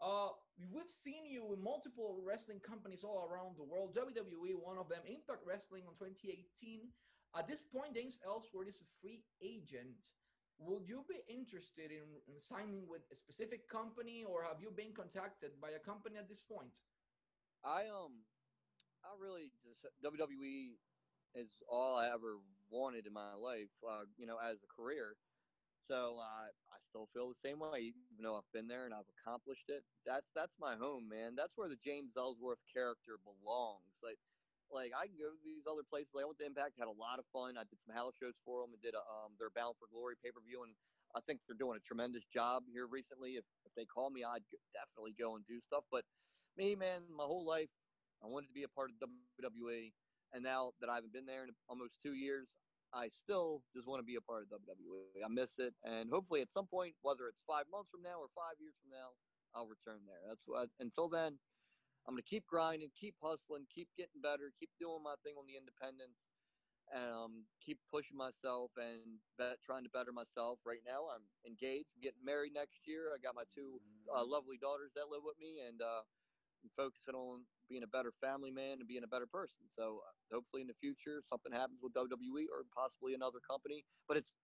Uh, 0.00 0.28
we've 0.72 0.90
seen 0.90 1.24
you 1.24 1.52
in 1.54 1.62
multiple 1.62 2.20
wrestling 2.24 2.60
companies 2.60 3.04
all 3.04 3.28
around 3.30 3.56
the 3.56 3.64
world. 3.64 3.96
WWE, 3.96 4.56
one 4.60 4.78
of 4.78 4.88
them, 4.88 5.00
Impact 5.06 5.40
Wrestling 5.46 5.84
in 5.88 5.94
2018. 5.96 6.88
At 7.36 7.48
this 7.48 7.62
point, 7.62 7.94
James 7.94 8.20
Ellsworth 8.24 8.68
is 8.68 8.80
a 8.80 8.88
free 9.00 9.24
agent. 9.42 10.12
Would 10.58 10.88
you 10.88 11.04
be 11.08 11.20
interested 11.28 11.92
in, 11.92 12.08
in 12.28 12.40
signing 12.40 12.88
with 12.88 13.04
a 13.12 13.16
specific 13.16 13.68
company, 13.68 14.24
or 14.24 14.42
have 14.42 14.60
you 14.60 14.72
been 14.72 14.92
contacted 14.96 15.52
by 15.60 15.76
a 15.76 15.80
company 15.80 16.16
at 16.16 16.28
this 16.28 16.40
point? 16.40 16.72
I 17.64 17.88
um, 17.92 18.24
I 19.04 19.12
really 19.20 19.52
just 19.64 19.84
WWE 20.00 20.80
is 21.34 21.50
all 21.68 21.96
I 21.96 22.08
ever 22.08 22.40
wanted 22.70 23.06
in 23.06 23.12
my 23.12 23.34
life. 23.36 23.72
Uh, 23.84 24.08
you 24.16 24.26
know, 24.26 24.36
as 24.40 24.56
a 24.64 24.70
career. 24.72 25.16
So 25.88 26.18
uh, 26.18 26.48
still 26.96 27.12
feel 27.12 27.28
the 27.28 27.44
same 27.44 27.60
way, 27.60 27.92
even 27.92 28.24
though 28.24 28.40
I've 28.40 28.52
been 28.56 28.64
there 28.64 28.88
and 28.88 28.96
I've 28.96 29.08
accomplished 29.20 29.68
it. 29.68 29.84
That's 30.08 30.24
that's 30.32 30.56
my 30.56 30.80
home, 30.80 31.04
man. 31.04 31.36
That's 31.36 31.52
where 31.60 31.68
the 31.68 31.76
James 31.84 32.16
Ellsworth 32.16 32.64
character 32.72 33.20
belongs. 33.20 33.92
Like, 34.00 34.16
like 34.72 34.96
I 34.96 35.04
can 35.04 35.20
go 35.20 35.28
to 35.28 35.42
these 35.44 35.68
other 35.68 35.84
places. 35.84 36.16
Like 36.16 36.24
I 36.24 36.28
went 36.32 36.40
to 36.40 36.48
Impact, 36.48 36.80
had 36.80 36.88
a 36.88 36.96
lot 36.96 37.20
of 37.20 37.28
fun. 37.36 37.60
I 37.60 37.68
did 37.68 37.76
some 37.84 37.92
house 37.92 38.16
shows 38.16 38.32
for 38.48 38.64
them 38.64 38.72
and 38.72 38.80
did 38.80 38.96
a, 38.96 39.04
um, 39.04 39.36
their 39.36 39.52
Bound 39.52 39.76
for 39.76 39.92
Glory 39.92 40.16
pay 40.16 40.32
per 40.32 40.40
view, 40.40 40.64
and 40.64 40.72
I 41.12 41.20
think 41.28 41.44
they're 41.44 41.60
doing 41.60 41.76
a 41.76 41.84
tremendous 41.84 42.24
job 42.32 42.64
here 42.64 42.88
recently. 42.88 43.36
If 43.36 43.44
if 43.68 43.76
they 43.76 43.84
call 43.84 44.08
me, 44.08 44.24
I'd 44.24 44.46
definitely 44.72 45.12
go 45.12 45.36
and 45.36 45.44
do 45.44 45.60
stuff. 45.68 45.84
But 45.92 46.08
me, 46.56 46.72
man, 46.72 47.04
my 47.12 47.28
whole 47.28 47.44
life, 47.44 47.68
I 48.24 48.26
wanted 48.32 48.48
to 48.48 48.56
be 48.56 48.64
a 48.64 48.72
part 48.72 48.88
of 48.88 48.96
WWE, 49.04 49.92
and 50.32 50.40
now 50.40 50.72
that 50.80 50.88
I 50.88 50.96
haven't 50.96 51.12
been 51.12 51.28
there 51.28 51.44
in 51.44 51.52
almost 51.68 52.00
two 52.00 52.16
years, 52.16 52.48
I 52.94 53.08
still 53.08 53.62
just 53.74 53.86
want 53.86 54.00
to 54.00 54.06
be 54.06 54.16
a 54.16 54.24
part 54.24 54.46
of 54.46 54.54
WWE. 54.54 55.24
I 55.24 55.28
miss 55.28 55.58
it, 55.58 55.74
and 55.84 56.10
hopefully 56.10 56.40
at 56.40 56.50
some 56.50 56.66
point, 56.66 56.94
whether 57.02 57.26
it's 57.26 57.42
five 57.46 57.66
months 57.70 57.90
from 57.90 58.02
now 58.02 58.22
or 58.22 58.30
five 58.34 58.56
years 58.58 58.74
from 58.78 58.94
now, 58.94 59.14
I'll 59.54 59.66
return 59.66 60.04
there. 60.06 60.22
That's 60.28 60.44
what. 60.46 60.70
Until 60.78 61.08
then, 61.08 61.38
I'm 62.06 62.14
gonna 62.14 62.22
keep 62.22 62.46
grinding, 62.46 62.90
keep 62.94 63.16
hustling, 63.18 63.66
keep 63.72 63.88
getting 63.96 64.22
better, 64.22 64.52
keep 64.58 64.70
doing 64.78 65.02
my 65.02 65.18
thing 65.26 65.34
on 65.34 65.48
the 65.50 65.58
independents, 65.58 66.22
and 66.94 67.10
um, 67.10 67.32
keep 67.58 67.82
pushing 67.90 68.14
myself 68.16 68.70
and 68.78 69.18
bet, 69.38 69.58
trying 69.66 69.82
to 69.82 69.90
better 69.90 70.14
myself. 70.14 70.62
Right 70.62 70.82
now, 70.86 71.10
I'm 71.10 71.26
engaged, 71.42 71.90
I'm 71.96 72.02
getting 72.02 72.22
married 72.22 72.54
next 72.54 72.86
year. 72.86 73.10
I 73.10 73.18
got 73.18 73.34
my 73.34 73.48
two 73.50 73.82
uh, 74.06 74.22
lovely 74.22 74.56
daughters 74.60 74.94
that 74.94 75.10
live 75.10 75.26
with 75.26 75.38
me, 75.42 75.58
and 75.66 75.82
uh, 75.82 76.06
I'm 76.66 76.74
focusing 76.74 77.14
on 77.14 77.46
being 77.70 77.86
a 77.86 77.90
better 77.94 78.10
family 78.18 78.50
man 78.50 78.82
and 78.82 78.88
being 78.90 79.06
a 79.06 79.10
better 79.10 79.30
person. 79.30 79.62
So 79.70 80.02
uh, 80.02 80.14
hopefully 80.34 80.66
in 80.66 80.70
the 80.70 80.78
future 80.82 81.22
something 81.30 81.54
happens 81.54 81.78
with 81.78 81.94
WWE 81.94 82.50
or 82.50 82.66
possibly 82.74 83.14
another 83.14 83.38
company. 83.46 83.86
But 84.10 84.18
it's 84.18 84.34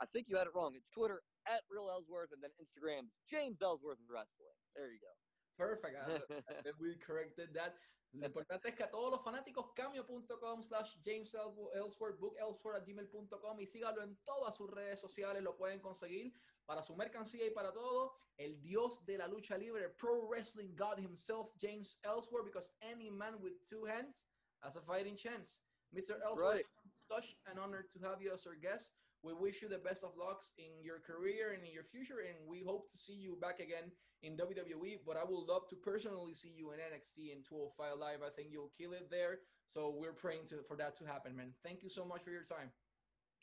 I 0.00 0.08
think 0.12 0.28
you 0.28 0.36
had 0.36 0.48
it 0.48 0.56
wrong. 0.56 0.72
It's 0.76 0.88
Twitter 0.92 1.20
at 1.48 1.64
Real 1.68 1.88
Ellsworth 1.92 2.32
and 2.32 2.40
then 2.40 2.52
Instagram's 2.56 3.12
James 3.28 3.60
Ellsworth 3.60 4.00
Wrestling. 4.08 4.56
There 4.72 4.88
you 4.88 5.00
go. 5.00 5.12
Perfect. 5.58 5.96
And 6.06 6.74
we 6.80 6.96
corrected 6.96 7.54
that. 7.54 7.74
Lo 8.12 8.26
importante 8.26 8.68
es 8.68 8.74
que 8.74 8.84
a 8.84 8.90
todos 8.90 9.10
los 9.10 9.22
fanáticos, 9.22 9.72
cameo.com 9.74 10.62
slash 10.62 10.96
James 11.04 11.34
Ellsworth, 11.34 12.18
bookelsworth 12.18 12.76
at 12.76 12.86
gmail.com 12.86 13.60
y 13.60 13.66
sígalo 13.66 14.02
en 14.02 14.16
todas 14.24 14.56
sus 14.56 14.70
redes 14.70 15.00
sociales, 15.00 15.42
lo 15.42 15.56
pueden 15.56 15.80
conseguir 15.80 16.32
para 16.64 16.82
su 16.82 16.96
mercancía 16.96 17.46
y 17.46 17.50
para 17.50 17.72
todo. 17.72 18.14
El 18.38 18.60
dios 18.62 19.04
de 19.06 19.18
la 19.18 19.26
lucha 19.26 19.56
libre, 19.56 19.88
Pro 19.90 20.26
Wrestling 20.28 20.74
God 20.76 20.98
himself, 20.98 21.50
James 21.60 21.98
Ellsworth, 22.04 22.44
because 22.44 22.72
any 22.82 23.10
man 23.10 23.40
with 23.40 23.54
two 23.68 23.84
hands 23.84 24.28
has 24.62 24.76
a 24.76 24.82
fighting 24.82 25.16
chance. 25.16 25.60
Mr. 25.94 26.20
Ellsworth, 26.22 26.56
right. 26.56 26.66
such 26.90 27.36
an 27.46 27.58
honor 27.58 27.86
to 27.92 27.98
have 28.00 28.20
you 28.20 28.32
as 28.32 28.46
our 28.46 28.56
guest. 28.56 28.92
We 29.26 29.34
wish 29.34 29.58
you 29.60 29.68
the 29.68 29.82
best 29.82 30.04
of 30.04 30.14
lucks 30.14 30.52
in 30.54 30.70
your 30.86 31.02
career 31.02 31.50
and 31.50 31.66
in 31.66 31.74
your 31.74 31.82
future, 31.82 32.22
and 32.22 32.38
we 32.46 32.62
hope 32.62 32.86
to 32.92 32.98
see 32.98 33.18
you 33.18 33.34
back 33.42 33.58
again 33.58 33.90
in 34.22 34.38
WWE. 34.38 35.02
But 35.02 35.18
I 35.18 35.26
would 35.26 35.50
love 35.50 35.66
to 35.70 35.76
personally 35.82 36.32
see 36.32 36.54
you 36.54 36.70
in 36.70 36.78
NXT 36.78 37.34
in 37.34 37.42
205 37.42 37.98
Live. 37.98 38.22
I 38.22 38.30
think 38.30 38.54
you'll 38.54 38.70
kill 38.78 38.94
it 38.94 39.10
there. 39.10 39.42
So 39.66 39.90
we're 39.98 40.14
praying 40.14 40.46
to, 40.54 40.62
for 40.68 40.76
that 40.78 40.94
to 40.98 41.04
happen, 41.10 41.34
man. 41.34 41.50
Thank 41.66 41.82
you 41.82 41.90
so 41.90 42.06
much 42.06 42.22
for 42.22 42.30
your 42.30 42.46
time. 42.46 42.70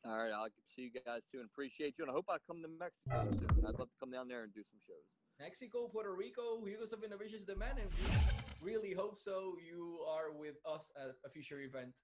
All 0.08 0.16
right, 0.16 0.32
I'll 0.32 0.48
see 0.72 0.88
you 0.88 0.92
guys 1.04 1.28
soon. 1.28 1.44
Appreciate 1.52 1.96
you, 2.00 2.08
and 2.08 2.12
I 2.12 2.16
hope 2.16 2.32
I 2.32 2.40
come 2.48 2.64
to 2.64 2.72
Mexico 2.72 3.28
soon. 3.36 3.68
I'd 3.68 3.76
love 3.76 3.92
to 3.92 4.00
come 4.00 4.12
down 4.12 4.32
there 4.32 4.48
and 4.48 4.54
do 4.56 4.64
some 4.64 4.80
shows. 4.80 5.04
Mexico, 5.36 5.92
Puerto 5.92 6.16
Rico, 6.16 6.64
Heroes 6.64 6.94
of 6.94 7.04
Innovation 7.04 7.36
is 7.36 7.46
the 7.46 7.60
man, 7.60 7.76
and 7.76 7.92
we 7.92 8.72
really 8.72 8.94
hope 8.94 9.18
so. 9.18 9.60
You 9.60 10.00
are 10.08 10.32
with 10.32 10.56
us 10.64 10.92
at 10.96 11.12
a 11.26 11.30
future 11.30 11.60
event. 11.60 12.00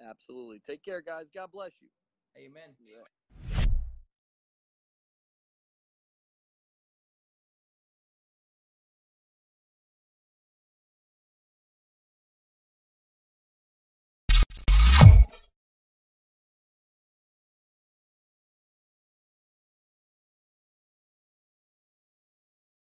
Absolutely. 0.00 0.60
Take 0.66 0.82
care, 0.82 1.02
guys. 1.04 1.28
God 1.34 1.52
bless 1.52 1.72
you. 1.80 1.88
Amen. 2.36 2.76